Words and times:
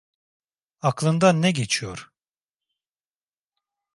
Aklından 0.81 1.41
ne 1.41 1.51
geçiyor? 1.51 2.11